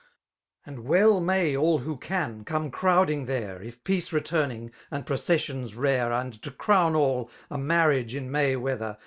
[0.65, 3.61] And well may all who can, come crowding there.
[3.61, 6.11] If poace returning, and processions rare.
[6.11, 8.97] And to crowti all, a inarriage in May weather.